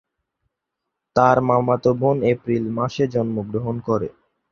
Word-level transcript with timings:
তার 1.15 1.37
মামাতো 1.47 1.91
বোন 1.99 2.17
এপ্রিল 2.31 2.63
মাসে 2.77 3.03
জন্মগ্রহণ 3.13 3.75
করে। 3.87 4.07